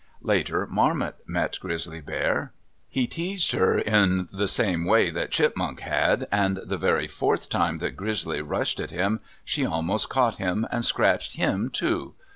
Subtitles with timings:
[0.23, 2.53] Later, Marmot met Grizzly Bear.
[2.89, 7.77] He teased her in the same way that Chipmunk had, and the very fourth time
[7.77, 12.15] that Grizzly rushed at him, she almost caught him, and scratched him, too.